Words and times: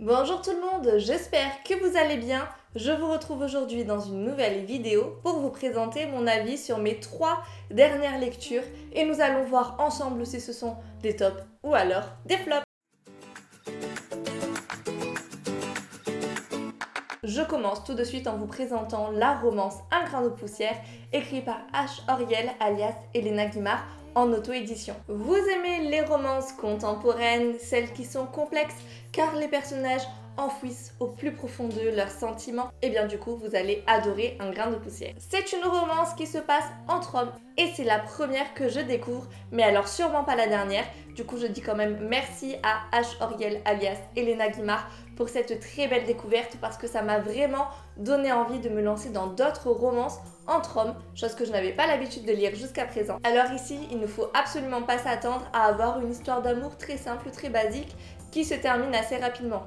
Bonjour 0.00 0.40
tout 0.40 0.52
le 0.52 0.60
monde, 0.60 0.98
j'espère 0.98 1.64
que 1.64 1.74
vous 1.74 1.96
allez 1.96 2.18
bien. 2.18 2.48
Je 2.76 2.92
vous 2.92 3.10
retrouve 3.10 3.40
aujourd'hui 3.40 3.84
dans 3.84 3.98
une 3.98 4.22
nouvelle 4.22 4.64
vidéo 4.64 5.18
pour 5.24 5.40
vous 5.40 5.50
présenter 5.50 6.06
mon 6.06 6.28
avis 6.28 6.56
sur 6.56 6.78
mes 6.78 7.00
trois 7.00 7.42
dernières 7.72 8.20
lectures 8.20 8.62
et 8.92 9.04
nous 9.04 9.20
allons 9.20 9.42
voir 9.42 9.74
ensemble 9.80 10.24
si 10.24 10.40
ce 10.40 10.52
sont 10.52 10.76
des 11.02 11.16
tops 11.16 11.42
ou 11.64 11.74
alors 11.74 12.04
des 12.26 12.36
flops. 12.36 12.62
Je 17.24 17.42
commence 17.42 17.82
tout 17.82 17.94
de 17.94 18.04
suite 18.04 18.28
en 18.28 18.36
vous 18.36 18.46
présentant 18.46 19.10
la 19.10 19.34
romance 19.34 19.78
Un 19.90 20.04
grain 20.04 20.22
de 20.22 20.28
poussière, 20.28 20.76
écrite 21.12 21.44
par 21.44 21.58
H. 21.74 22.02
Oriel 22.08 22.50
alias 22.60 22.94
Elena 23.14 23.46
Guimard 23.46 23.84
en 24.18 24.32
auto-édition. 24.32 24.94
Vous 25.06 25.36
aimez 25.36 25.88
les 25.88 26.00
romances 26.00 26.52
contemporaines, 26.52 27.54
celles 27.60 27.92
qui 27.92 28.04
sont 28.04 28.26
complexes, 28.26 28.74
car 29.12 29.34
les 29.36 29.48
personnages 29.48 30.06
enfouissent 30.38 30.94
au 31.00 31.08
plus 31.08 31.32
profond 31.32 31.68
d'eux 31.68 31.94
leurs 31.94 32.10
sentiments, 32.10 32.70
et 32.80 32.86
eh 32.86 32.90
bien 32.90 33.06
du 33.06 33.18
coup 33.18 33.36
vous 33.36 33.54
allez 33.54 33.82
adorer 33.86 34.36
Un 34.40 34.50
grain 34.50 34.70
de 34.70 34.76
poussière. 34.76 35.14
C'est 35.18 35.52
une 35.52 35.64
romance 35.64 36.14
qui 36.14 36.26
se 36.26 36.38
passe 36.38 36.64
entre 36.88 37.16
hommes 37.16 37.32
et 37.56 37.66
c'est 37.74 37.84
la 37.84 37.98
première 37.98 38.54
que 38.54 38.68
je 38.68 38.80
découvre, 38.80 39.26
mais 39.50 39.64
alors 39.64 39.88
sûrement 39.88 40.24
pas 40.24 40.36
la 40.36 40.46
dernière. 40.46 40.84
Du 41.14 41.24
coup 41.24 41.36
je 41.36 41.46
dis 41.46 41.60
quand 41.60 41.74
même 41.74 41.98
merci 42.08 42.56
à 42.62 42.98
H. 42.98 43.20
Oriel 43.20 43.60
alias 43.64 43.98
Elena 44.16 44.48
Guimard 44.48 44.88
pour 45.16 45.28
cette 45.28 45.58
très 45.58 45.88
belle 45.88 46.04
découverte 46.04 46.56
parce 46.60 46.78
que 46.78 46.86
ça 46.86 47.02
m'a 47.02 47.18
vraiment 47.18 47.66
donné 47.96 48.32
envie 48.32 48.60
de 48.60 48.68
me 48.68 48.80
lancer 48.80 49.10
dans 49.10 49.26
d'autres 49.26 49.70
romances 49.70 50.20
entre 50.46 50.78
hommes, 50.78 50.94
chose 51.14 51.34
que 51.34 51.44
je 51.44 51.50
n'avais 51.50 51.72
pas 51.72 51.86
l'habitude 51.86 52.24
de 52.24 52.32
lire 52.32 52.54
jusqu'à 52.54 52.86
présent. 52.86 53.18
Alors 53.24 53.52
ici, 53.52 53.78
il 53.90 53.98
ne 53.98 54.06
faut 54.06 54.28
absolument 54.34 54.82
pas 54.82 54.98
s'attendre 54.98 55.44
à 55.52 55.66
avoir 55.66 56.00
une 56.00 56.10
histoire 56.10 56.40
d'amour 56.40 56.78
très 56.78 56.96
simple, 56.96 57.30
très 57.30 57.50
basique, 57.50 57.94
qui 58.30 58.44
se 58.44 58.54
termine 58.54 58.94
assez 58.94 59.16
rapidement. 59.16 59.62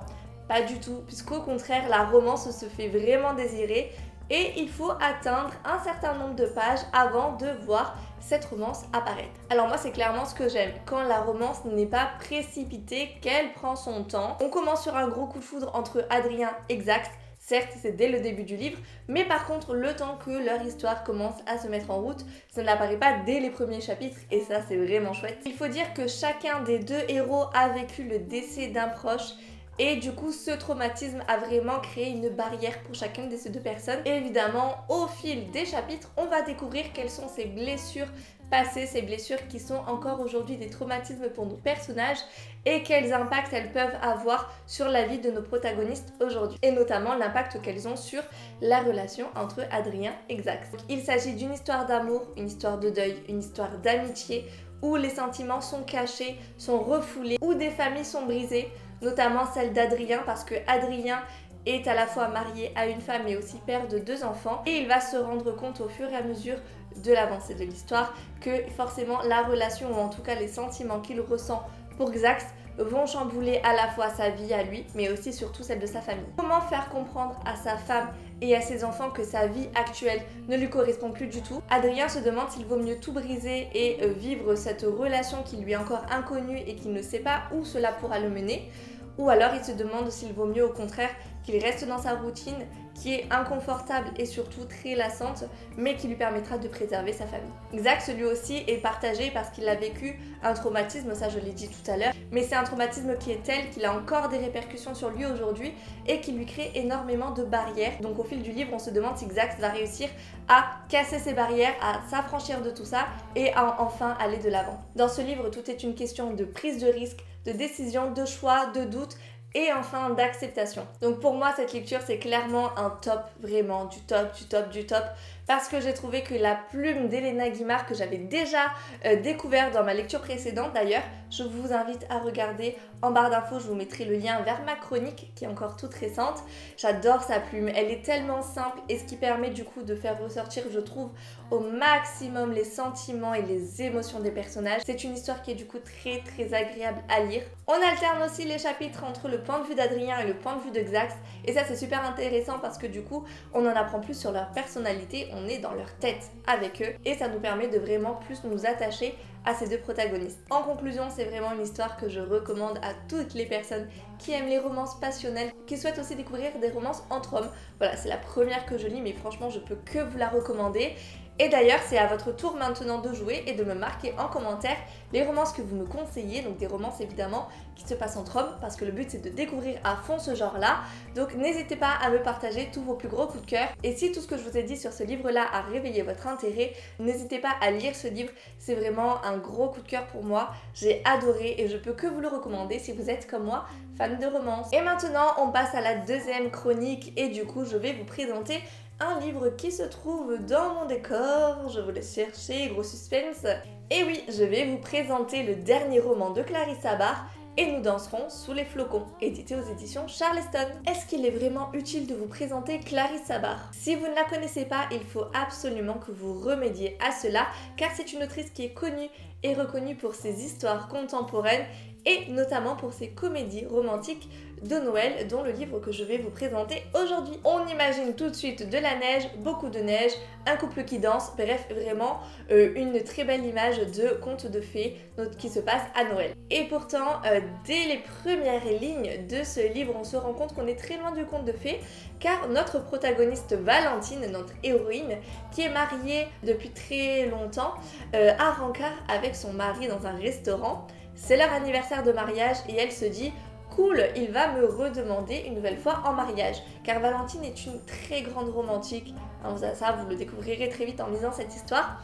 Pas 0.51 0.63
du 0.63 0.81
tout, 0.81 1.01
puisqu'au 1.07 1.39
contraire, 1.39 1.87
la 1.87 2.03
romance 2.03 2.51
se 2.51 2.65
fait 2.65 2.89
vraiment 2.89 3.33
désirer 3.33 3.89
et 4.29 4.51
il 4.57 4.67
faut 4.67 4.91
atteindre 4.99 5.53
un 5.63 5.81
certain 5.81 6.13
nombre 6.15 6.35
de 6.35 6.45
pages 6.45 6.81
avant 6.91 7.37
de 7.37 7.47
voir 7.63 7.95
cette 8.19 8.43
romance 8.43 8.81
apparaître. 8.91 9.39
Alors 9.49 9.69
moi 9.69 9.77
c'est 9.77 9.91
clairement 9.91 10.25
ce 10.25 10.35
que 10.35 10.49
j'aime, 10.49 10.73
quand 10.85 11.03
la 11.03 11.21
romance 11.21 11.63
n'est 11.63 11.85
pas 11.85 12.09
précipitée, 12.19 13.11
qu'elle 13.21 13.53
prend 13.53 13.77
son 13.77 14.03
temps. 14.03 14.37
On 14.41 14.49
commence 14.49 14.83
sur 14.83 14.97
un 14.97 15.07
gros 15.07 15.25
coup 15.25 15.39
de 15.39 15.43
foudre 15.45 15.71
entre 15.73 16.05
Adrien 16.09 16.49
et 16.67 16.75
Xax, 16.75 17.09
Certes, 17.39 17.71
c'est 17.81 17.93
dès 17.93 18.07
le 18.07 18.19
début 18.19 18.43
du 18.43 18.55
livre, 18.55 18.77
mais 19.07 19.25
par 19.25 19.47
contre, 19.47 19.73
le 19.73 19.95
temps 19.95 20.19
que 20.23 20.29
leur 20.29 20.61
histoire 20.61 21.03
commence 21.03 21.39
à 21.47 21.57
se 21.57 21.67
mettre 21.67 21.89
en 21.89 21.99
route, 21.99 22.23
ça 22.49 22.61
n'apparaît 22.61 22.99
pas 22.99 23.17
dès 23.25 23.39
les 23.39 23.49
premiers 23.49 23.81
chapitres, 23.81 24.19
et 24.29 24.41
ça, 24.41 24.59
c'est 24.67 24.77
vraiment 24.77 25.13
chouette. 25.13 25.39
Il 25.47 25.53
faut 25.53 25.67
dire 25.67 25.91
que 25.95 26.07
chacun 26.07 26.61
des 26.61 26.77
deux 26.77 27.01
héros 27.07 27.45
a 27.55 27.69
vécu 27.69 28.03
le 28.03 28.19
décès 28.19 28.67
d'un 28.67 28.89
proche, 28.89 29.33
et 29.79 29.95
du 29.95 30.11
coup, 30.11 30.31
ce 30.31 30.51
traumatisme 30.51 31.23
a 31.27 31.37
vraiment 31.37 31.79
créé 31.79 32.09
une 32.09 32.29
barrière 32.29 32.77
pour 32.83 32.93
chacune 32.93 33.29
de 33.29 33.37
ces 33.37 33.49
deux 33.49 33.59
personnes. 33.59 33.99
Et 34.05 34.11
évidemment, 34.11 34.75
au 34.89 35.07
fil 35.07 35.49
des 35.51 35.65
chapitres, 35.65 36.11
on 36.17 36.25
va 36.25 36.41
découvrir 36.41 36.91
quelles 36.93 37.09
sont 37.09 37.27
ces 37.27 37.45
blessures 37.45 38.07
passées, 38.51 38.85
ces 38.85 39.01
blessures 39.01 39.47
qui 39.47 39.59
sont 39.59 39.81
encore 39.87 40.19
aujourd'hui 40.19 40.57
des 40.57 40.69
traumatismes 40.69 41.29
pour 41.29 41.45
nos 41.45 41.55
personnages 41.55 42.19
et 42.65 42.83
quels 42.83 43.13
impacts 43.13 43.53
elles 43.53 43.71
peuvent 43.71 43.95
avoir 44.01 44.53
sur 44.67 44.89
la 44.89 45.07
vie 45.07 45.19
de 45.19 45.31
nos 45.31 45.41
protagonistes 45.41 46.13
aujourd'hui. 46.19 46.59
Et 46.61 46.71
notamment 46.71 47.15
l'impact 47.15 47.61
qu'elles 47.61 47.87
ont 47.87 47.95
sur 47.95 48.21
la 48.61 48.81
relation 48.81 49.27
entre 49.35 49.61
Adrien 49.71 50.13
et 50.29 50.35
Xax. 50.35 50.67
Il 50.89 51.01
s'agit 51.01 51.33
d'une 51.33 51.53
histoire 51.53 51.85
d'amour, 51.85 52.27
une 52.35 52.47
histoire 52.47 52.77
de 52.77 52.89
deuil, 52.89 53.15
une 53.29 53.39
histoire 53.39 53.77
d'amitié 53.79 54.45
où 54.81 54.95
les 54.95 55.09
sentiments 55.09 55.61
sont 55.61 55.83
cachés, 55.83 56.37
sont 56.57 56.79
refoulés, 56.79 57.37
où 57.41 57.53
des 57.53 57.69
familles 57.69 58.05
sont 58.05 58.25
brisées, 58.25 58.67
notamment 59.01 59.45
celle 59.53 59.73
d'Adrien 59.73 60.21
parce 60.25 60.43
que 60.43 60.55
Adrien 60.67 61.21
est 61.65 61.87
à 61.87 61.93
la 61.93 62.07
fois 62.07 62.27
marié 62.27 62.71
à 62.75 62.87
une 62.87 63.01
femme 63.01 63.27
et 63.27 63.37
aussi 63.37 63.57
père 63.65 63.87
de 63.87 63.99
deux 63.99 64.23
enfants 64.23 64.63
et 64.65 64.77
il 64.77 64.87
va 64.87 64.99
se 64.99 65.17
rendre 65.17 65.55
compte 65.55 65.81
au 65.81 65.89
fur 65.89 66.09
et 66.09 66.15
à 66.15 66.23
mesure 66.23 66.57
de 67.03 67.13
l'avancée 67.13 67.53
de 67.53 67.63
l'histoire 67.63 68.13
que 68.39 68.67
forcément 68.75 69.21
la 69.23 69.43
relation 69.43 69.91
ou 69.91 69.99
en 70.01 70.09
tout 70.09 70.21
cas 70.21 70.35
les 70.35 70.47
sentiments 70.47 70.99
qu'il 70.99 71.21
ressent 71.21 71.63
pour 71.97 72.11
Xax 72.11 72.45
vont 72.77 73.05
chambouler 73.05 73.59
à 73.63 73.73
la 73.73 73.87
fois 73.89 74.09
sa 74.09 74.29
vie 74.29 74.53
à 74.53 74.63
lui, 74.63 74.85
mais 74.95 75.11
aussi 75.11 75.33
surtout 75.33 75.63
celle 75.63 75.79
de 75.79 75.85
sa 75.85 76.01
famille. 76.01 76.25
Comment 76.37 76.61
faire 76.61 76.89
comprendre 76.89 77.39
à 77.45 77.55
sa 77.55 77.77
femme 77.77 78.07
et 78.41 78.55
à 78.55 78.61
ses 78.61 78.83
enfants 78.83 79.09
que 79.09 79.23
sa 79.23 79.47
vie 79.47 79.69
actuelle 79.75 80.21
ne 80.49 80.57
lui 80.57 80.69
correspond 80.69 81.11
plus 81.11 81.27
du 81.27 81.41
tout. 81.41 81.61
Adrien 81.69 82.09
se 82.09 82.19
demande 82.19 82.49
s'il 82.49 82.65
vaut 82.65 82.77
mieux 82.77 82.97
tout 82.99 83.13
briser 83.13 83.67
et 83.73 84.03
euh, 84.03 84.13
vivre 84.13 84.55
cette 84.55 84.81
relation 84.81 85.43
qui 85.43 85.57
lui 85.57 85.73
est 85.73 85.77
encore 85.77 86.03
inconnue 86.11 86.57
et 86.57 86.75
qu'il 86.75 86.91
ne 86.93 87.01
sait 87.01 87.19
pas 87.19 87.43
où 87.53 87.63
cela 87.63 87.91
pourra 87.91 88.19
le 88.19 88.29
mener, 88.29 88.69
ou 89.17 89.29
alors 89.29 89.51
il 89.55 89.63
se 89.63 89.71
demande 89.71 90.09
s'il 90.09 90.33
vaut 90.33 90.45
mieux 90.45 90.65
au 90.65 90.71
contraire 90.73 91.11
qu'il 91.43 91.61
reste 91.61 91.87
dans 91.87 91.97
sa 91.97 92.15
routine 92.15 92.57
qui 92.93 93.13
est 93.13 93.25
inconfortable 93.31 94.09
et 94.17 94.25
surtout 94.25 94.65
très 94.65 94.95
lassante, 94.95 95.45
mais 95.77 95.95
qui 95.95 96.07
lui 96.07 96.15
permettra 96.15 96.57
de 96.57 96.67
préserver 96.67 97.13
sa 97.13 97.25
famille. 97.25 97.51
Xax 97.73 98.09
lui 98.13 98.25
aussi 98.25 98.63
est 98.67 98.77
partagé 98.77 99.31
parce 99.33 99.49
qu'il 99.49 99.67
a 99.67 99.75
vécu 99.75 100.19
un 100.43 100.53
traumatisme, 100.53 101.15
ça 101.15 101.29
je 101.29 101.39
l'ai 101.39 101.51
dit 101.51 101.69
tout 101.69 101.89
à 101.89 101.97
l'heure, 101.97 102.13
mais 102.31 102.43
c'est 102.43 102.55
un 102.55 102.63
traumatisme 102.63 103.17
qui 103.17 103.31
est 103.31 103.43
tel 103.43 103.69
qu'il 103.69 103.85
a 103.85 103.93
encore 103.93 104.29
des 104.29 104.37
répercussions 104.37 104.93
sur 104.93 105.09
lui 105.09 105.25
aujourd'hui 105.25 105.73
et 106.07 106.19
qui 106.19 106.31
lui 106.31 106.45
crée 106.45 106.71
énormément 106.75 107.31
de 107.31 107.43
barrières. 107.43 107.93
Donc 108.01 108.19
au 108.19 108.23
fil 108.23 108.41
du 108.41 108.51
livre, 108.51 108.71
on 108.73 108.79
se 108.79 108.89
demande 108.89 109.17
si 109.17 109.25
Xax 109.25 109.57
va 109.59 109.69
réussir 109.69 110.09
à 110.47 110.65
casser 110.89 111.19
ses 111.19 111.33
barrières, 111.33 111.73
à 111.81 112.01
s'affranchir 112.09 112.61
de 112.61 112.71
tout 112.71 112.85
ça 112.85 113.07
et 113.35 113.53
à 113.53 113.81
enfin 113.81 114.15
aller 114.19 114.37
de 114.37 114.49
l'avant. 114.49 114.79
Dans 114.95 115.07
ce 115.07 115.21
livre, 115.21 115.49
tout 115.49 115.69
est 115.71 115.83
une 115.83 115.95
question 115.95 116.33
de 116.33 116.43
prise 116.43 116.81
de 116.81 116.87
risque, 116.87 117.19
de 117.45 117.51
décision, 117.51 118.11
de 118.11 118.25
choix, 118.25 118.67
de 118.67 118.83
doute, 118.83 119.17
et 119.53 119.71
enfin 119.73 120.11
d'acceptation. 120.11 120.87
Donc 121.01 121.19
pour 121.19 121.33
moi 121.33 121.53
cette 121.55 121.73
lecture 121.73 121.99
c'est 122.05 122.19
clairement 122.19 122.77
un 122.77 122.89
top 122.89 123.23
vraiment 123.41 123.85
du 123.85 123.99
top 124.01 124.33
du 124.37 124.45
top 124.45 124.69
du 124.69 124.85
top 124.85 125.03
parce 125.47 125.67
que 125.67 125.81
j'ai 125.81 125.93
trouvé 125.93 126.23
que 126.23 126.33
la 126.33 126.55
plume 126.55 127.09
d'Elena 127.09 127.49
Guimard 127.49 127.85
que 127.85 127.93
j'avais 127.93 128.17
déjà 128.17 128.71
euh, 129.05 129.21
découvert 129.21 129.71
dans 129.71 129.83
ma 129.83 129.93
lecture 129.93 130.21
précédente 130.21 130.73
d'ailleurs, 130.73 131.03
je 131.29 131.43
vous 131.43 131.73
invite 131.73 132.05
à 132.09 132.19
regarder 132.19 132.77
en 133.01 133.11
barre 133.11 133.29
d'infos, 133.29 133.59
je 133.59 133.67
vous 133.67 133.75
mettrai 133.75 134.05
le 134.05 134.15
lien 134.15 134.41
vers 134.41 134.63
ma 134.63 134.75
chronique 134.75 135.31
qui 135.35 135.45
est 135.45 135.47
encore 135.47 135.75
toute 135.75 135.93
récente. 135.93 136.43
J'adore 136.77 137.23
sa 137.23 137.39
plume, 137.39 137.69
elle 137.69 137.89
est 137.89 138.03
tellement 138.03 138.41
simple 138.41 138.79
et 138.89 138.99
ce 138.99 139.05
qui 139.05 139.15
permet 139.15 139.49
du 139.49 139.63
coup 139.63 139.83
de 139.83 139.95
faire 139.95 140.21
ressortir, 140.21 140.63
je 140.71 140.79
trouve, 140.79 141.09
au 141.49 141.59
maximum 141.59 142.51
les 142.51 142.63
sentiments 142.63 143.33
et 143.33 143.41
les 143.41 143.81
émotions 143.81 144.19
des 144.19 144.31
personnages. 144.31 144.81
C'est 144.85 145.03
une 145.03 145.13
histoire 145.13 145.41
qui 145.41 145.51
est 145.51 145.55
du 145.55 145.65
coup 145.65 145.79
très 145.79 146.19
très 146.19 146.53
agréable 146.53 147.01
à 147.09 147.21
lire. 147.21 147.43
On 147.67 147.73
alterne 147.73 148.21
aussi 148.23 148.45
les 148.45 148.59
chapitres 148.59 149.03
entre 149.03 149.27
le 149.27 149.41
point 149.41 149.59
de 149.59 149.65
vue 149.65 149.75
d'Adrien 149.75 150.19
et 150.19 150.27
le 150.27 150.35
point 150.35 150.55
de 150.57 150.61
vue 150.61 150.71
de 150.71 150.81
Xax 150.81 151.13
et 151.45 151.53
ça 151.53 151.63
c'est 151.65 151.75
super 151.75 152.03
intéressant 152.05 152.59
parce 152.59 152.77
que 152.77 152.87
du 152.87 153.01
coup 153.01 153.25
on 153.53 153.65
en 153.65 153.75
apprend 153.75 153.99
plus 153.99 154.19
sur 154.19 154.31
leur 154.31 154.51
personnalité, 154.51 155.27
on 155.33 155.47
est 155.47 155.59
dans 155.59 155.73
leur 155.73 155.93
tête 155.95 156.31
avec 156.47 156.81
eux 156.81 156.93
et 157.05 157.15
ça 157.15 157.27
nous 157.27 157.39
permet 157.39 157.67
de 157.67 157.79
vraiment 157.79 158.15
plus 158.15 158.43
nous 158.43 158.65
attacher 158.65 159.15
à 159.45 159.53
ces 159.53 159.67
deux 159.67 159.79
protagonistes. 159.79 160.39
En 160.49 160.61
conclusion, 160.61 161.03
c'est 161.09 161.25
vraiment 161.25 161.53
une 161.53 161.61
histoire 161.61 161.97
que 161.97 162.09
je 162.09 162.19
recommande 162.19 162.77
à 162.83 162.93
toutes 163.09 163.33
les 163.33 163.45
personnes 163.45 163.87
qui 164.19 164.31
aiment 164.31 164.47
les 164.47 164.59
romances 164.59 164.99
passionnelles, 164.99 165.51
qui 165.65 165.77
souhaitent 165.77 165.99
aussi 165.99 166.15
découvrir 166.15 166.51
des 166.59 166.69
romances 166.69 167.03
entre 167.09 167.35
hommes. 167.35 167.49
Voilà, 167.79 167.97
c'est 167.97 168.09
la 168.09 168.17
première 168.17 168.65
que 168.65 168.77
je 168.77 168.87
lis, 168.87 169.01
mais 169.01 169.13
franchement, 169.13 169.49
je 169.49 169.59
peux 169.59 169.75
que 169.75 169.99
vous 169.99 170.17
la 170.17 170.29
recommander. 170.29 170.95
Et 171.43 171.49
d'ailleurs, 171.49 171.79
c'est 171.87 171.97
à 171.97 172.05
votre 172.05 172.31
tour 172.35 172.55
maintenant 172.55 172.99
de 172.99 173.11
jouer 173.15 173.43
et 173.47 173.53
de 173.53 173.63
me 173.63 173.73
marquer 173.73 174.13
en 174.19 174.27
commentaire 174.27 174.77
les 175.11 175.23
romances 175.23 175.53
que 175.53 175.63
vous 175.63 175.75
me 175.75 175.85
conseillez, 175.85 176.43
donc 176.43 176.57
des 176.57 176.67
romances 176.67 177.01
évidemment 177.01 177.47
qui 177.75 177.87
se 177.87 177.95
passent 177.95 178.15
entre 178.15 178.35
hommes, 178.35 178.55
parce 178.61 178.75
que 178.75 178.85
le 178.85 178.91
but 178.91 179.09
c'est 179.09 179.23
de 179.23 179.29
découvrir 179.29 179.79
à 179.83 179.95
fond 179.95 180.19
ce 180.19 180.35
genre-là. 180.35 180.81
Donc 181.15 181.33
n'hésitez 181.33 181.75
pas 181.75 181.93
à 181.99 182.11
me 182.11 182.21
partager 182.21 182.69
tous 182.71 182.83
vos 182.83 182.93
plus 182.93 183.07
gros 183.07 183.25
coups 183.25 183.41
de 183.41 183.49
cœur. 183.49 183.69
Et 183.81 183.95
si 183.95 184.11
tout 184.11 184.21
ce 184.21 184.27
que 184.27 184.37
je 184.37 184.43
vous 184.43 184.55
ai 184.55 184.61
dit 184.61 184.77
sur 184.77 184.93
ce 184.93 185.01
livre-là 185.01 185.47
a 185.51 185.61
réveillé 185.61 186.03
votre 186.03 186.27
intérêt, 186.27 186.73
n'hésitez 186.99 187.39
pas 187.39 187.55
à 187.59 187.71
lire 187.71 187.95
ce 187.95 188.07
livre. 188.07 188.29
C'est 188.59 188.75
vraiment 188.75 189.25
un 189.25 189.39
gros 189.39 189.69
coup 189.69 189.81
de 189.81 189.87
cœur 189.87 190.05
pour 190.05 190.23
moi. 190.23 190.51
J'ai 190.75 191.01
adoré 191.05 191.55
et 191.57 191.67
je 191.67 191.77
peux 191.77 191.93
que 191.93 192.05
vous 192.05 192.19
le 192.19 192.27
recommander 192.27 192.77
si 192.77 192.91
vous 192.91 193.09
êtes 193.09 193.27
comme 193.27 193.45
moi 193.45 193.65
fan 193.97 194.19
de 194.19 194.27
romance. 194.27 194.67
Et 194.73 194.81
maintenant, 194.81 195.33
on 195.39 195.49
passe 195.49 195.73
à 195.73 195.81
la 195.81 195.95
deuxième 195.95 196.51
chronique 196.51 197.13
et 197.17 197.29
du 197.29 197.45
coup, 197.45 197.65
je 197.65 197.77
vais 197.77 197.93
vous 197.93 198.05
présenter 198.05 198.61
un 199.01 199.19
livre 199.19 199.49
qui 199.49 199.71
se 199.71 199.83
trouve 199.83 200.37
dans 200.45 200.75
mon 200.75 200.85
décor. 200.85 201.69
Je 201.69 201.79
vous 201.79 201.91
laisse 201.91 202.13
chercher, 202.13 202.67
gros 202.69 202.83
suspense. 202.83 203.45
Et 203.89 204.03
oui, 204.03 204.23
je 204.29 204.43
vais 204.43 204.65
vous 204.65 204.77
présenter 204.77 205.43
le 205.43 205.55
dernier 205.55 205.99
roman 205.99 206.29
de 206.29 206.43
Clarissa 206.43 206.95
Barr 206.95 207.25
et 207.57 207.69
nous 207.71 207.81
danserons 207.81 208.29
sous 208.29 208.53
les 208.53 208.63
flocons, 208.63 209.07
édité 209.19 209.55
aux 209.55 209.71
éditions 209.71 210.07
Charleston. 210.07 210.67
Est-ce 210.87 211.05
qu'il 211.07 211.25
est 211.25 211.31
vraiment 211.31 211.73
utile 211.73 212.07
de 212.07 212.15
vous 212.15 212.27
présenter 212.27 212.79
Clarissa 212.79 213.39
Barr? 213.39 213.69
Si 213.73 213.95
vous 213.95 214.07
ne 214.07 214.15
la 214.15 214.23
connaissez 214.23 214.65
pas, 214.65 214.85
il 214.91 215.03
faut 215.03 215.25
absolument 215.33 215.95
que 215.95 216.11
vous 216.11 216.39
remédiez 216.39 216.97
à 217.05 217.11
cela, 217.11 217.47
car 217.75 217.89
c'est 217.95 218.13
une 218.13 218.23
autrice 218.23 218.51
qui 218.51 218.63
est 218.63 218.73
connue 218.73 219.09
et 219.43 219.53
reconnue 219.55 219.95
pour 219.95 220.13
ses 220.13 220.45
histoires 220.45 220.87
contemporaines 220.87 221.65
et 222.05 222.31
notamment 222.31 222.75
pour 222.75 222.93
ses 222.93 223.09
comédies 223.09 223.65
romantiques 223.65 224.29
de 224.61 224.75
Noël, 224.75 225.27
dont 225.27 225.43
le 225.43 225.51
livre 225.51 225.79
que 225.79 225.91
je 225.91 226.03
vais 226.03 226.17
vous 226.17 226.29
présenter 226.29 226.83
aujourd'hui. 226.93 227.39
On 227.43 227.65
imagine 227.67 228.13
tout 228.13 228.29
de 228.29 228.35
suite 228.35 228.69
de 228.69 228.77
la 228.77 228.95
neige, 228.95 229.23
beaucoup 229.39 229.69
de 229.69 229.79
neige, 229.79 230.11
un 230.45 230.55
couple 230.55 230.83
qui 230.83 230.99
danse, 230.99 231.31
bref, 231.35 231.67
vraiment 231.69 232.19
euh, 232.51 232.73
une 232.75 233.03
très 233.03 233.23
belle 233.23 233.45
image 233.45 233.79
de 233.79 234.19
conte 234.21 234.47
de 234.47 234.61
fées 234.61 234.97
qui 235.37 235.49
se 235.49 235.59
passe 235.59 235.83
à 235.95 236.03
Noël. 236.03 236.33
Et 236.49 236.65
pourtant, 236.65 237.21
euh, 237.25 237.39
dès 237.65 237.85
les 237.85 238.03
premières 238.21 238.65
lignes 238.79 239.25
de 239.27 239.43
ce 239.43 239.73
livre, 239.73 239.93
on 239.99 240.03
se 240.03 240.17
rend 240.17 240.33
compte 240.33 240.53
qu'on 240.53 240.67
est 240.67 240.75
très 240.75 240.97
loin 240.97 241.11
du 241.11 241.25
conte 241.25 241.45
de 241.45 241.53
fées, 241.53 241.79
car 242.19 242.47
notre 242.49 242.83
protagoniste 242.83 243.53
Valentine, 243.53 244.25
notre 244.31 244.53
héroïne, 244.63 245.17
qui 245.51 245.61
est 245.61 245.69
mariée 245.69 246.27
depuis 246.43 246.69
très 246.69 247.25
longtemps, 247.27 247.73
euh, 248.15 248.31
a 248.37 248.51
rencard 248.51 248.93
avec 249.07 249.35
son 249.35 249.53
mari 249.53 249.87
dans 249.87 250.05
un 250.05 250.15
restaurant. 250.17 250.87
C'est 251.15 251.37
leur 251.37 251.51
anniversaire 251.53 252.03
de 252.03 252.11
mariage 252.11 252.57
et 252.69 252.75
elle 252.77 252.91
se 252.91 253.05
dit 253.05 253.31
cool, 253.75 254.03
il 254.15 254.31
va 254.31 254.51
me 254.51 254.65
redemander 254.65 255.43
une 255.47 255.55
nouvelle 255.55 255.77
fois 255.77 256.03
en 256.05 256.13
mariage. 256.13 256.57
Car 256.83 256.99
Valentine 256.99 257.43
est 257.43 257.65
une 257.65 257.79
très 257.85 258.21
grande 258.21 258.49
romantique. 258.49 259.13
Hein, 259.43 259.55
ça, 259.73 259.91
vous 259.93 260.07
le 260.07 260.15
découvrirez 260.15 260.69
très 260.69 260.85
vite 260.85 261.01
en 261.01 261.07
lisant 261.07 261.31
cette 261.31 261.55
histoire. 261.55 262.01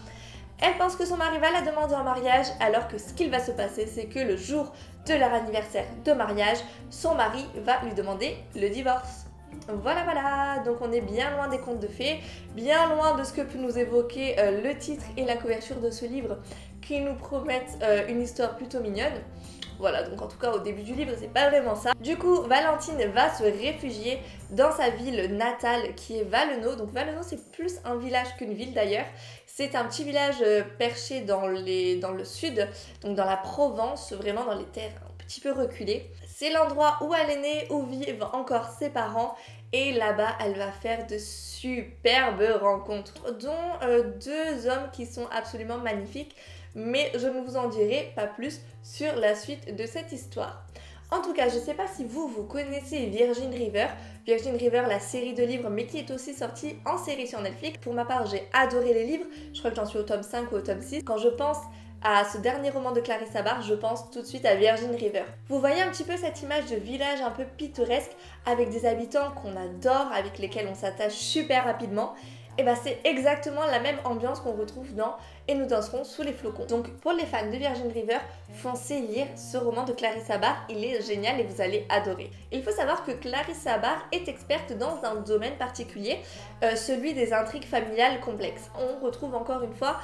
Elle 0.60 0.76
pense 0.78 0.96
que 0.96 1.06
son 1.06 1.18
mari 1.18 1.38
va 1.38 1.52
la 1.52 1.62
demander 1.62 1.94
en 1.94 2.04
mariage, 2.04 2.48
alors 2.60 2.88
que 2.88 2.98
ce 2.98 3.14
qu'il 3.14 3.30
va 3.30 3.40
se 3.40 3.52
passer, 3.52 3.86
c'est 3.86 4.06
que 4.06 4.20
le 4.20 4.38
jour 4.38 4.74
de 5.06 5.14
leur 5.14 5.32
anniversaire 5.32 5.86
de 6.04 6.14
mariage, 6.14 6.58
son 6.90 7.14
mari 7.14 7.46
va 7.64 7.84
lui 7.84 7.94
demander 7.94 8.38
le 8.56 8.70
divorce. 8.70 9.28
Voilà, 9.68 10.04
voilà, 10.04 10.64
donc 10.66 10.78
on 10.82 10.92
est 10.92 11.02
bien 11.02 11.32
loin 11.36 11.48
des 11.48 11.60
contes 11.60 11.80
de 11.80 11.88
fées, 11.88 12.20
bien 12.56 12.94
loin 12.96 13.16
de 13.16 13.24
ce 13.24 13.34
que 13.34 13.42
peut 13.42 13.58
nous 13.58 13.78
évoquer 13.78 14.40
euh, 14.40 14.62
le 14.62 14.78
titre 14.78 15.06
et 15.16 15.26
la 15.26 15.36
couverture 15.36 15.80
de 15.80 15.90
ce 15.90 16.06
livre 16.06 16.38
qui 16.82 17.02
nous 17.02 17.16
promettent 17.16 17.78
euh, 17.84 18.08
une 18.08 18.22
histoire 18.22 18.56
plutôt 18.56 18.80
mignonne. 18.80 19.14
Voilà, 19.80 20.04
donc 20.04 20.22
en 20.22 20.28
tout 20.28 20.38
cas 20.38 20.52
au 20.52 20.60
début 20.60 20.82
du 20.82 20.94
livre, 20.94 21.14
c'est 21.20 21.32
pas 21.32 21.50
vraiment 21.50 21.76
ça. 21.76 21.92
Du 22.00 22.18
coup, 22.18 22.42
Valentine 22.42 23.04
va 23.14 23.34
se 23.34 23.44
réfugier 23.44 24.20
dans 24.50 24.72
sa 24.72 24.90
ville 24.90 25.36
natale 25.36 25.94
qui 25.96 26.18
est 26.18 26.24
Valeno. 26.24 26.76
Donc 26.76 26.92
Valeno, 26.92 27.22
c'est 27.22 27.52
plus 27.52 27.76
un 27.86 27.96
village 27.96 28.36
qu'une 28.38 28.54
ville 28.54 28.74
d'ailleurs. 28.74 29.06
C'est 29.46 29.76
un 29.76 29.86
petit 29.86 30.04
village 30.04 30.38
euh, 30.42 30.64
perché 30.78 31.22
dans, 31.22 31.42
dans 31.42 32.12
le 32.12 32.26
sud, 32.26 32.68
donc 33.02 33.16
dans 33.16 33.26
la 33.26 33.38
Provence, 33.38 34.14
vraiment 34.14 34.46
dans 34.46 34.56
les 34.56 34.66
terres 34.66 34.92
un 35.04 35.24
petit 35.24 35.42
peu 35.42 35.52
reculées. 35.52 36.10
C'est 36.28 36.52
l'endroit 36.52 36.98
où 37.02 37.14
elle 37.14 37.32
est 37.32 37.42
née, 37.42 37.68
où 37.72 37.84
vivent 37.86 38.28
encore 38.34 38.70
ses 38.70 38.90
parents. 38.90 39.36
Et 39.74 39.92
là-bas, 39.92 40.38
elle 40.40 40.58
va 40.58 40.72
faire 40.72 41.08
de 41.08 41.18
superbes 41.18 42.60
rencontres, 42.62 43.34
dont 43.38 43.52
euh, 43.84 44.14
deux 44.24 44.68
hommes 44.68 44.90
qui 44.94 45.06
sont 45.06 45.28
absolument 45.32 45.78
magnifiques 45.78 46.36
mais 46.78 47.12
je 47.16 47.28
ne 47.28 47.42
vous 47.42 47.58
en 47.58 47.68
dirai 47.68 48.14
pas 48.16 48.28
plus 48.28 48.62
sur 48.84 49.16
la 49.16 49.36
suite 49.36 49.76
de 49.76 49.86
cette 49.86 50.12
histoire. 50.12 50.64
En 51.10 51.22
tout 51.22 51.34
cas, 51.34 51.50
je 51.50 51.56
ne 51.56 51.62
sais 51.62 51.74
pas 51.74 51.88
si 51.88 52.04
vous, 52.04 52.28
vous 52.28 52.44
connaissez 52.44 53.08
Virgin 53.08 53.50
River. 53.52 53.88
Virgin 54.26 54.56
River, 54.56 54.84
la 54.88 55.00
série 55.00 55.34
de 55.34 55.44
livres, 55.44 55.70
mais 55.70 55.86
qui 55.86 56.00
est 56.00 56.12
aussi 56.12 56.34
sortie 56.34 56.76
en 56.86 56.98
série 56.98 57.28
sur 57.28 57.42
Netflix. 57.42 57.78
Pour 57.80 57.94
ma 57.94 58.06
part, 58.06 58.28
j'ai 58.28 58.44
adoré 58.54 58.94
les 58.94 59.06
livres. 59.06 59.26
Je 59.54 59.60
crois 59.60 59.72
que 59.72 59.78
j'en 59.78 59.86
suis 59.86 59.98
au 59.98 60.04
tome 60.04 60.22
5 60.22 60.52
ou 60.52 60.56
au 60.56 60.62
tome 60.62 60.82
6. 60.82 61.04
Quand 61.04 61.18
je 61.18 61.30
pense 61.30 61.58
à 62.04 62.24
ce 62.26 62.38
dernier 62.38 62.70
roman 62.70 62.92
de 62.92 63.02
Clarissa 63.02 63.42
Barr, 63.42 63.62
je 63.62 63.74
pense 63.74 64.10
tout 64.12 64.22
de 64.22 64.26
suite 64.26 64.46
à 64.46 64.56
Virgin 64.56 64.92
River. 64.92 65.24
Vous 65.50 65.60
voyez 65.60 65.82
un 65.82 65.90
petit 65.90 66.04
peu 66.04 66.16
cette 66.16 66.42
image 66.42 66.66
de 66.68 66.76
village 66.76 67.22
un 67.22 67.32
peu 67.32 67.44
pittoresque 67.46 68.12
avec 68.46 68.70
des 68.70 68.86
habitants 68.86 69.32
qu'on 69.32 69.56
adore, 69.56 70.12
avec 70.14 70.38
lesquels 70.38 70.68
on 70.70 70.76
s'attache 70.76 71.14
super 71.14 71.66
rapidement 71.66 72.14
et 72.60 72.64
bah 72.64 72.74
c'est 72.76 73.00
exactement 73.04 73.66
la 73.68 73.80
même 73.80 73.98
ambiance 74.04 74.40
qu'on 74.40 74.54
retrouve 74.54 74.96
dans 74.96 75.16
Et 75.48 75.54
nous 75.54 75.68
danserons 75.68 76.04
sous 76.04 76.24
les 76.24 76.34
flocons. 76.34 76.66
Donc 76.66 76.90
pour 76.98 77.12
les 77.14 77.26
fans 77.26 77.46
de 77.46 77.56
Virgin 77.56 77.92
River, 77.92 78.18
foncez 78.56 79.00
lire 79.00 79.28
ce 79.36 79.58
roman 79.58 79.84
de 79.84 79.94
Clarissa 79.94 80.40
Barr, 80.40 80.66
il 80.68 80.84
est 80.84 81.06
génial 81.06 81.40
et 81.40 81.44
vous 81.44 81.62
allez 81.62 81.86
adorer. 81.90 82.32
Il 82.52 82.64
faut 82.64 82.72
savoir 82.72 83.06
que 83.06 83.12
Clarissa 83.12 83.78
Barr 83.78 84.08
est 84.12 84.28
experte 84.28 84.74
dans 84.74 85.04
un 85.04 85.18
domaine 85.18 85.56
particulier, 85.58 86.18
euh, 86.64 86.76
celui 86.76 87.14
des 87.14 87.32
intrigues 87.32 87.66
familiales 87.66 88.20
complexes. 88.22 88.72
On 88.76 89.06
retrouve 89.06 89.36
encore 89.36 89.62
une 89.62 89.76
fois 89.76 90.00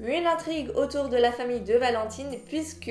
une 0.00 0.26
intrigue 0.26 0.70
autour 0.74 1.08
de 1.08 1.16
la 1.16 1.32
famille 1.32 1.60
de 1.60 1.74
Valentine 1.74 2.36
puisque 2.48 2.90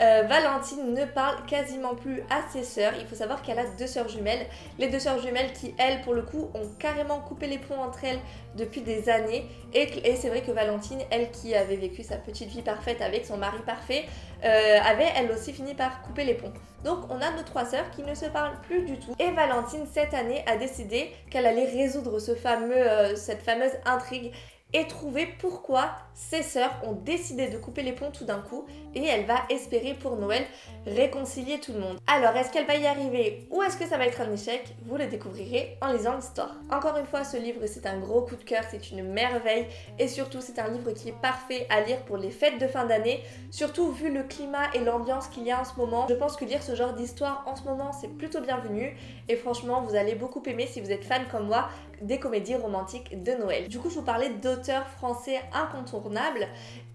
euh, 0.00 0.22
Valentine 0.22 0.92
ne 0.92 1.04
parle 1.04 1.44
quasiment 1.46 1.94
plus 1.94 2.22
à 2.30 2.42
ses 2.52 2.64
sœurs. 2.64 2.92
Il 2.98 3.06
faut 3.06 3.14
savoir 3.14 3.42
qu'elle 3.42 3.58
a 3.58 3.66
deux 3.78 3.86
sœurs 3.86 4.08
jumelles. 4.08 4.46
Les 4.78 4.88
deux 4.88 4.98
sœurs 4.98 5.20
jumelles 5.20 5.52
qui, 5.52 5.74
elles, 5.78 6.00
pour 6.00 6.14
le 6.14 6.22
coup, 6.22 6.50
ont 6.54 6.68
carrément 6.78 7.20
coupé 7.20 7.46
les 7.46 7.58
ponts 7.58 7.80
entre 7.80 8.04
elles 8.04 8.18
depuis 8.56 8.80
des 8.80 9.08
années. 9.08 9.46
Et, 9.72 10.16
c'est 10.16 10.28
vrai 10.28 10.42
que 10.42 10.50
Valentine, 10.50 10.98
elle 11.10 11.30
qui 11.30 11.54
avait 11.54 11.76
vécu 11.76 12.02
sa 12.02 12.16
petite 12.16 12.48
vie 12.48 12.62
parfaite 12.62 13.00
avec 13.02 13.24
son 13.24 13.36
mari 13.36 13.58
parfait, 13.64 14.04
euh, 14.44 14.78
avait 14.84 15.10
elle 15.16 15.30
aussi 15.30 15.52
fini 15.52 15.74
par 15.74 16.02
couper 16.02 16.24
les 16.24 16.34
ponts. 16.34 16.52
Donc 16.82 16.98
on 17.08 17.20
a 17.22 17.30
nos 17.30 17.42
trois 17.42 17.64
sœurs 17.64 17.90
qui 17.92 18.02
ne 18.02 18.14
se 18.14 18.26
parlent 18.26 18.60
plus 18.62 18.82
du 18.82 18.98
tout. 18.98 19.14
Et 19.18 19.30
Valentine, 19.30 19.86
cette 19.90 20.12
année, 20.12 20.44
a 20.46 20.56
décidé 20.56 21.12
qu'elle 21.30 21.46
allait 21.46 21.64
résoudre 21.64 22.18
ce 22.18 22.34
fameux, 22.34 22.76
euh, 22.76 23.16
cette 23.16 23.42
fameuse 23.42 23.72
intrigue 23.86 24.32
et 24.74 24.86
trouver 24.88 25.26
pourquoi 25.38 25.92
ses 26.14 26.42
sœurs 26.42 26.72
ont 26.84 26.92
décidé 26.92 27.48
de 27.48 27.58
couper 27.58 27.82
les 27.82 27.92
ponts 27.92 28.10
tout 28.10 28.24
d'un 28.24 28.40
coup 28.40 28.66
et 28.94 29.04
elle 29.04 29.24
va 29.24 29.42
espérer 29.48 29.94
pour 29.94 30.16
Noël 30.16 30.44
réconcilier 30.86 31.58
tout 31.60 31.72
le 31.72 31.80
monde. 31.80 31.98
Alors, 32.06 32.36
est-ce 32.36 32.52
qu'elle 32.52 32.66
va 32.66 32.76
y 32.76 32.86
arriver 32.86 33.46
ou 33.50 33.62
est-ce 33.62 33.76
que 33.76 33.86
ça 33.86 33.96
va 33.96 34.06
être 34.06 34.20
un 34.20 34.32
échec? 34.32 34.74
Vous 34.84 34.96
le 34.96 35.06
découvrirez 35.06 35.78
en 35.80 35.92
lisant 35.92 36.16
l'histoire. 36.16 36.56
Encore 36.70 36.96
une 36.98 37.06
fois, 37.06 37.24
ce 37.24 37.36
livre, 37.36 37.66
c'est 37.66 37.86
un 37.86 37.98
gros 37.98 38.22
coup 38.22 38.36
de 38.36 38.44
cœur, 38.44 38.62
c'est 38.70 38.90
une 38.90 39.04
merveille 39.04 39.66
et 39.98 40.08
surtout, 40.08 40.40
c'est 40.40 40.58
un 40.58 40.68
livre 40.68 40.92
qui 40.92 41.08
est 41.08 41.20
parfait 41.20 41.66
à 41.70 41.80
lire 41.80 42.04
pour 42.04 42.16
les 42.16 42.30
fêtes 42.30 42.60
de 42.60 42.66
fin 42.66 42.84
d'année, 42.84 43.22
surtout 43.50 43.90
vu 43.92 44.12
le 44.12 44.24
climat 44.24 44.72
et 44.74 44.80
l'ambiance 44.80 45.28
qu'il 45.28 45.44
y 45.44 45.52
a 45.52 45.60
en 45.60 45.64
ce 45.64 45.76
moment. 45.76 46.06
Je 46.08 46.14
pense 46.14 46.36
que 46.36 46.44
lire 46.44 46.62
ce 46.62 46.74
genre 46.74 46.94
d'histoire 46.94 47.44
en 47.46 47.56
ce 47.56 47.62
moment, 47.62 47.92
c'est 47.92 48.08
plutôt 48.08 48.40
bienvenu 48.40 48.96
et 49.28 49.36
franchement, 49.36 49.82
vous 49.82 49.94
allez 49.94 50.14
beaucoup 50.14 50.42
aimer 50.46 50.66
si 50.66 50.80
vous 50.80 50.90
êtes 50.90 51.04
fan 51.04 51.22
comme 51.30 51.46
moi 51.46 51.68
des 52.02 52.18
comédies 52.18 52.54
romantiques 52.54 53.22
de 53.22 53.32
Noël. 53.32 53.68
Du 53.68 53.78
coup, 53.78 53.90
je 53.90 53.96
vous 53.96 54.02
parlais 54.02 54.30
d'auteurs 54.30 54.86
français 54.88 55.40
incontournables. 55.52 56.46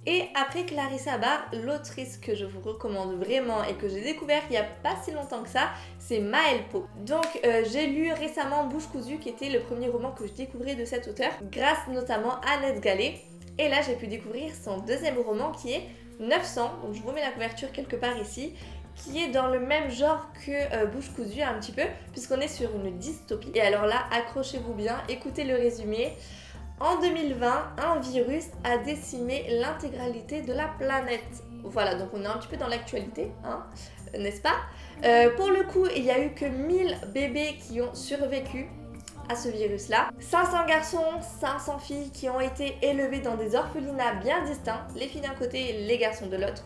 Et 0.06 0.24
après 0.34 0.66
Clarissa 0.66 1.18
Barr, 1.18 1.46
l'autrice 1.66 2.18
que 2.18 2.34
je 2.34 2.46
vous 2.46 2.62
recommande 2.62 3.16
vraiment 3.16 3.64
et 3.64 3.74
que 3.74 3.90
j'ai 3.90 4.02
découvert 4.02 4.42
il 4.50 4.52
n'y 4.52 4.58
a 4.58 4.64
pas 4.64 4.96
si 5.04 5.12
longtemps 5.12 5.44
que 5.44 5.50
ça, 5.50 5.70
c'est 6.00 6.20
Maëlle 6.20 6.64
Po. 6.72 6.88
Donc 7.06 7.28
euh, 7.46 7.64
j'ai 7.70 7.88
lu 7.88 8.12
récemment 8.14 8.68
Bouche 8.68 8.88
cousue 8.88 9.20
qui 9.20 9.30
était 9.30 9.50
le 9.50 9.60
premier 9.60 9.90
roman 9.90 10.12
que 10.12 10.26
je 10.26 10.32
découvrais 10.34 10.76
de 10.76 10.86
cet 10.86 11.08
auteur, 11.08 11.32
grâce 11.52 11.88
notamment 11.92 12.40
à 12.42 12.58
Annette 12.58 12.82
Gallet. 12.82 13.20
Et 13.58 13.68
là 13.68 13.82
j'ai 13.86 13.96
pu 13.96 14.08
découvrir 14.08 14.52
son 14.56 14.78
deuxième 14.80 15.18
roman 15.18 15.52
qui 15.52 15.74
est 15.74 15.90
900, 16.20 16.72
donc 16.84 16.94
je 16.94 17.02
vous 17.02 17.12
mets 17.12 17.22
la 17.22 17.32
couverture 17.32 17.72
quelque 17.72 17.96
part 17.96 18.18
ici, 18.18 18.54
qui 18.96 19.24
est 19.24 19.30
dans 19.30 19.48
le 19.48 19.60
même 19.60 19.90
genre 19.90 20.28
que 20.46 20.52
euh, 20.52 20.86
Bouche 20.86 21.10
cousue 21.16 21.42
un 21.42 21.54
petit 21.60 21.72
peu, 21.72 21.84
puisqu'on 22.12 22.40
est 22.40 22.48
sur 22.48 22.70
une 22.76 22.98
dystopie. 22.98 23.52
Et 23.56 23.62
alors 23.62 23.86
là, 23.86 24.04
accrochez-vous 24.12 24.74
bien, 24.74 24.98
écoutez 25.08 25.44
le 25.44 25.56
résumé. 25.56 26.14
En 26.80 27.00
2020, 27.02 27.76
un 27.78 28.00
virus 28.00 28.46
a 28.64 28.78
décimé 28.78 29.46
l'intégralité 29.50 30.42
de 30.42 30.54
la 30.54 30.68
planète. 30.80 31.44
Voilà, 31.64 31.96
donc 31.96 32.10
on 32.14 32.24
est 32.24 32.28
un 32.28 32.38
petit 32.38 32.48
peu 32.48 32.58
dans 32.58 32.68
l'actualité, 32.68 33.32
hein, 33.44 33.66
n'est-ce 34.18 34.42
pas? 34.42 34.56
Euh, 35.04 35.36
Pour 35.36 35.50
le 35.50 35.64
coup, 35.64 35.88
il 35.96 36.04
n'y 36.04 36.12
a 36.12 36.24
eu 36.24 36.34
que 36.34 36.46
1000 36.46 36.98
bébés 37.14 37.58
qui 37.62 37.82
ont 37.82 37.94
survécu 37.94 38.70
à 39.30 39.36
ce 39.36 39.50
virus-là. 39.50 40.10
500 40.20 40.66
garçons, 40.68 41.22
500 41.40 41.80
filles 41.80 42.10
qui 42.12 42.30
ont 42.30 42.42
été 42.42 42.76
élevés 42.82 43.20
dans 43.20 43.36
des 43.36 43.56
orphelinats 43.56 44.16
bien 44.16 44.44
distincts, 44.46 44.86
les 44.96 45.08
filles 45.08 45.22
d'un 45.22 45.36
côté 45.36 45.70
et 45.70 45.88
les 45.88 45.98
garçons 45.98 46.28
de 46.28 46.36
l'autre. 46.36 46.66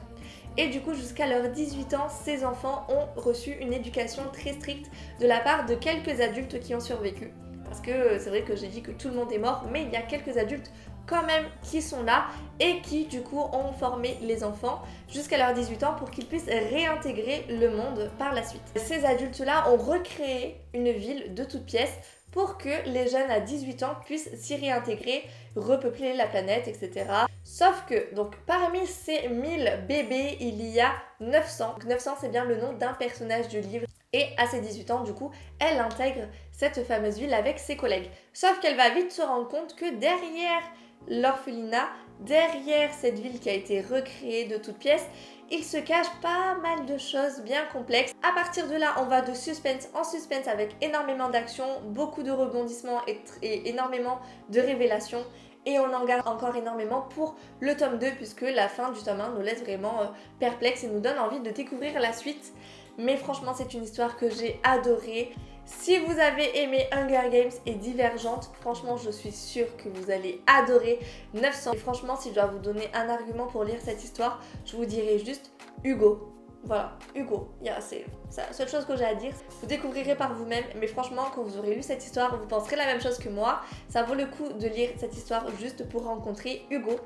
Et 0.57 0.69
du 0.69 0.81
coup, 0.81 0.93
jusqu'à 0.93 1.27
leurs 1.27 1.49
18 1.49 1.93
ans, 1.95 2.07
ces 2.09 2.45
enfants 2.45 2.87
ont 2.89 3.19
reçu 3.19 3.51
une 3.59 3.73
éducation 3.73 4.23
très 4.31 4.53
stricte 4.53 4.89
de 5.19 5.27
la 5.27 5.39
part 5.39 5.65
de 5.65 5.75
quelques 5.75 6.21
adultes 6.21 6.59
qui 6.59 6.75
ont 6.75 6.79
survécu. 6.79 7.33
Parce 7.65 7.81
que 7.81 8.19
c'est 8.19 8.29
vrai 8.29 8.43
que 8.43 8.55
j'ai 8.55 8.67
dit 8.67 8.83
que 8.83 8.91
tout 8.91 9.09
le 9.09 9.15
monde 9.15 9.31
est 9.31 9.39
mort, 9.39 9.65
mais 9.71 9.81
il 9.81 9.89
y 9.89 9.95
a 9.95 10.01
quelques 10.01 10.37
adultes 10.37 10.71
quand 11.07 11.23
même 11.23 11.45
qui 11.61 11.81
sont 11.81 12.03
là 12.03 12.25
et 12.59 12.81
qui 12.81 13.05
du 13.05 13.21
coup 13.21 13.39
ont 13.39 13.73
formé 13.73 14.17
les 14.21 14.43
enfants 14.43 14.81
jusqu'à 15.09 15.37
leurs 15.37 15.53
18 15.53 15.83
ans 15.83 15.95
pour 15.95 16.11
qu'ils 16.11 16.25
puissent 16.25 16.49
réintégrer 16.49 17.45
le 17.49 17.69
monde 17.69 18.11
par 18.17 18.33
la 18.33 18.43
suite. 18.43 18.63
Ces 18.75 19.05
adultes-là 19.05 19.69
ont 19.71 19.77
recréé 19.77 20.61
une 20.73 20.91
ville 20.91 21.33
de 21.33 21.43
toutes 21.43 21.65
pièces 21.65 21.97
pour 22.33 22.57
que 22.57 22.89
les 22.89 23.07
jeunes 23.07 23.29
à 23.29 23.39
18 23.39 23.83
ans 23.83 23.95
puissent 24.05 24.29
s'y 24.35 24.55
réintégrer, 24.55 25.23
repeupler 25.55 26.13
la 26.13 26.25
planète, 26.25 26.67
etc. 26.67 27.05
Sauf 27.43 27.85
que, 27.87 28.13
donc, 28.15 28.35
parmi 28.47 28.85
ces 28.87 29.29
1000 29.29 29.85
bébés, 29.87 30.37
il 30.39 30.65
y 30.65 30.81
a 30.81 30.93
900. 31.19 31.75
900, 31.85 32.15
c'est 32.19 32.29
bien 32.29 32.43
le 32.43 32.57
nom 32.57 32.73
d'un 32.73 32.93
personnage 32.93 33.47
du 33.49 33.61
livre. 33.61 33.85
Et 34.13 34.27
à 34.37 34.47
ses 34.47 34.61
18 34.61 34.91
ans, 34.91 35.03
du 35.03 35.13
coup, 35.13 35.31
elle 35.59 35.79
intègre 35.79 36.27
cette 36.51 36.83
fameuse 36.85 37.17
ville 37.17 37.33
avec 37.33 37.59
ses 37.59 37.75
collègues. 37.75 38.09
Sauf 38.33 38.59
qu'elle 38.59 38.77
va 38.77 38.89
vite 38.89 39.11
se 39.11 39.21
rendre 39.21 39.47
compte 39.47 39.75
que 39.75 39.95
derrière 39.95 40.61
l'orphelinat, 41.07 41.87
derrière 42.19 42.93
cette 42.93 43.19
ville 43.19 43.39
qui 43.39 43.49
a 43.49 43.53
été 43.53 43.81
recréée 43.81 44.45
de 44.45 44.57
toutes 44.57 44.77
pièces, 44.77 45.07
il 45.51 45.63
se 45.63 45.77
cache 45.77 46.07
pas 46.21 46.55
mal 46.61 46.85
de 46.85 46.97
choses 46.97 47.41
bien 47.41 47.63
complexes. 47.71 48.13
À 48.27 48.33
partir 48.33 48.67
de 48.67 48.75
là, 48.75 48.95
on 48.99 49.05
va 49.05 49.21
de 49.21 49.33
suspense 49.33 49.89
en 49.93 50.03
suspense 50.03 50.47
avec 50.47 50.75
énormément 50.81 51.29
d'action, 51.29 51.65
beaucoup 51.87 52.23
de 52.23 52.31
rebondissements 52.31 53.01
et, 53.07 53.69
énormément 53.69 54.19
de 54.49 54.59
révélations. 54.59 55.25
et 55.65 55.79
on 55.79 55.93
en 55.93 56.03
garde 56.05 56.27
encore 56.27 56.55
énormément 56.57 57.03
pour 57.15 57.35
le 57.61 57.77
tome 57.77 57.97
2 57.97 58.11
puisque 58.17 58.41
la 58.41 58.67
fin 58.67 58.91
du 58.91 59.01
tome 59.01 59.21
1 59.21 59.29
nous 59.29 59.41
laisse 59.41 59.61
vraiment 59.61 60.01
euh, 60.01 60.05
perplexe 60.39 60.83
et 60.83 60.87
nous 60.87 60.99
donne 60.99 61.17
envie 61.17 61.39
de 61.39 61.51
découvrir 61.51 61.99
la 62.01 62.11
suite. 62.11 62.53
Mais 62.97 63.15
franchement, 63.15 63.53
c'est 63.55 63.73
une 63.73 63.83
histoire 63.83 64.17
que 64.17 64.29
j'ai 64.29 64.59
adorée. 64.63 65.31
Si 65.65 65.97
vous 65.97 66.19
avez 66.19 66.61
aimé 66.61 66.87
Hunger 66.91 67.29
Games 67.31 67.51
et 67.65 67.75
Divergente, 67.75 68.51
franchement, 68.59 68.97
je 68.97 69.09
suis 69.09 69.31
sûre 69.31 69.67
que 69.77 69.87
vous 69.87 70.11
allez 70.11 70.41
adorer 70.45 70.99
900. 71.33 71.73
Et 71.73 71.77
franchement, 71.77 72.17
si 72.17 72.29
je 72.29 72.35
dois 72.35 72.47
vous 72.47 72.59
donner 72.59 72.89
un 72.93 73.07
argument 73.07 73.47
pour 73.47 73.63
lire 73.63 73.79
cette 73.81 74.03
histoire, 74.03 74.41
je 74.65 74.75
vous 74.75 74.85
dirais 74.85 75.19
juste 75.19 75.51
Hugo. 75.83 76.33
Voilà, 76.65 76.97
Hugo, 77.15 77.49
c'est 77.79 78.05
la 78.37 78.53
seule 78.53 78.69
chose 78.69 78.85
que 78.85 78.95
j'ai 78.95 79.05
à 79.05 79.15
dire. 79.15 79.33
Vous 79.61 79.67
découvrirez 79.67 80.15
par 80.15 80.33
vous-même, 80.33 80.63
mais 80.79 80.87
franchement, 80.87 81.23
quand 81.33 81.43
vous 81.43 81.57
aurez 81.57 81.75
lu 81.75 81.83
cette 81.83 82.03
histoire, 82.03 82.37
vous 82.37 82.47
penserez 82.47 82.75
la 82.75 82.85
même 82.85 83.01
chose 83.01 83.17
que 83.17 83.29
moi. 83.29 83.61
Ça 83.89 84.03
vaut 84.03 84.15
le 84.15 84.25
coup 84.25 84.51
de 84.53 84.67
lire 84.67 84.89
cette 84.97 85.15
histoire 85.15 85.45
juste 85.59 85.87
pour 85.89 86.05
rencontrer 86.05 86.65
Hugo. 86.69 86.97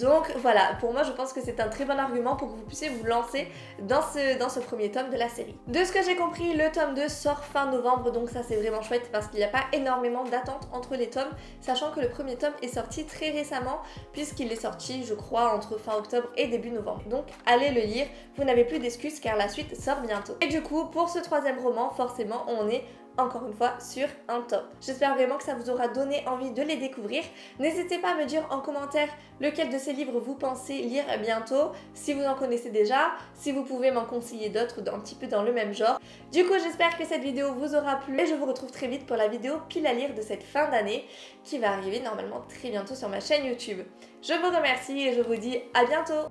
Donc 0.00 0.32
voilà, 0.36 0.76
pour 0.80 0.92
moi 0.92 1.02
je 1.02 1.12
pense 1.12 1.32
que 1.32 1.40
c'est 1.40 1.60
un 1.60 1.68
très 1.68 1.84
bon 1.84 1.98
argument 1.98 2.36
pour 2.36 2.48
que 2.48 2.56
vous 2.56 2.64
puissiez 2.64 2.88
vous 2.88 3.04
lancer 3.04 3.48
dans 3.80 4.00
ce, 4.02 4.60
premier 4.60 4.90
tome 4.90 5.10
de 5.10 5.16
la 5.16 5.28
série. 5.28 5.56
De 5.66 5.84
ce 5.84 5.92
que 5.92 6.02
j'ai 6.02 6.16
compris, 6.16 6.54
le 6.54 6.70
tome 6.72 6.94
2 6.94 7.08
sort 7.08 7.44
fin 7.44 7.70
novembre, 7.70 8.10
donc 8.10 8.30
ça 8.30 8.40
c'est 8.46 8.56
vraiment 8.56 8.82
chouette 8.82 9.10
parce 9.12 9.26
qu'il 9.26 9.38
n'y 9.38 9.44
a 9.44 9.48
pas 9.48 9.64
énormément 9.72 10.24
d'attente 10.24 10.68
entre 10.72 10.96
les 10.96 11.10
tomes, 11.10 11.30
sachant 11.60 11.90
que 11.90 12.00
le 12.00 12.08
premier 12.08 12.36
tome 12.36 12.52
est 12.62 12.68
sorti 12.68 13.04
très 13.04 13.30
récemment, 13.30 13.80
puisqu'il 14.12 14.50
est 14.50 14.60
sorti 14.60 15.04
je 15.04 15.14
crois 15.14 15.54
entre 15.54 15.78
fin 15.78 15.96
octobre 15.96 16.28
et 16.36 16.46
début 16.46 16.70
novembre. 16.70 17.02
Donc 17.08 17.26
allez 17.46 17.70
le 17.70 17.82
lire, 17.82 18.06
vous 18.36 18.44
n'avez 18.44 18.64
plus 18.64 18.78
d'excuses 18.78 19.20
car 19.20 19.36
la 19.36 19.48
suite 19.48 19.78
sort 19.80 20.00
bientôt. 20.00 20.34
Et 20.40 20.48
du 20.48 20.62
coup, 20.62 20.86
pour 20.86 21.08
ce 21.08 21.18
troisième 21.18 21.58
roman, 21.58 21.90
forcément 21.90 22.44
on 22.48 22.68
est 22.68 22.84
encore 23.22 23.46
une 23.46 23.54
fois 23.54 23.72
sur 23.80 24.06
un 24.28 24.40
top. 24.42 24.64
J'espère 24.80 25.14
vraiment 25.14 25.36
que 25.36 25.44
ça 25.44 25.54
vous 25.54 25.70
aura 25.70 25.88
donné 25.88 26.26
envie 26.26 26.50
de 26.50 26.62
les 26.62 26.76
découvrir. 26.76 27.22
N'hésitez 27.58 27.98
pas 27.98 28.12
à 28.12 28.14
me 28.14 28.24
dire 28.24 28.46
en 28.50 28.60
commentaire 28.60 29.08
lequel 29.40 29.70
de 29.70 29.78
ces 29.78 29.92
livres 29.92 30.20
vous 30.20 30.34
pensez 30.34 30.74
lire 30.82 31.04
bientôt, 31.20 31.72
si 31.94 32.12
vous 32.12 32.24
en 32.24 32.34
connaissez 32.34 32.70
déjà, 32.70 33.12
si 33.34 33.52
vous 33.52 33.62
pouvez 33.62 33.90
m'en 33.90 34.04
conseiller 34.04 34.48
d'autres 34.48 34.80
un 34.92 34.98
petit 35.00 35.14
peu 35.14 35.26
dans 35.26 35.42
le 35.42 35.52
même 35.52 35.72
genre. 35.72 36.00
Du 36.32 36.44
coup, 36.44 36.54
j'espère 36.62 36.96
que 36.98 37.04
cette 37.04 37.22
vidéo 37.22 37.52
vous 37.54 37.74
aura 37.74 37.96
plu 37.96 38.18
et 38.18 38.26
je 38.26 38.34
vous 38.34 38.46
retrouve 38.46 38.70
très 38.70 38.86
vite 38.86 39.06
pour 39.06 39.16
la 39.16 39.28
vidéo 39.28 39.54
pile 39.68 39.86
à 39.86 39.92
lire 39.92 40.14
de 40.14 40.22
cette 40.22 40.42
fin 40.42 40.70
d'année 40.70 41.06
qui 41.44 41.58
va 41.58 41.72
arriver 41.72 42.00
normalement 42.00 42.42
très 42.48 42.70
bientôt 42.70 42.94
sur 42.94 43.08
ma 43.08 43.20
chaîne 43.20 43.44
YouTube. 43.46 43.80
Je 44.22 44.34
vous 44.34 44.54
remercie 44.54 45.08
et 45.08 45.14
je 45.14 45.22
vous 45.22 45.36
dis 45.36 45.58
à 45.74 45.84
bientôt 45.84 46.28